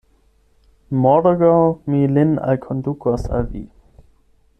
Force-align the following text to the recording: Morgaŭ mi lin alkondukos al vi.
Morgaŭ 1.03 1.51
mi 1.91 1.99
lin 2.15 2.33
alkondukos 2.55 3.27
al 3.41 3.47
vi. 3.53 3.63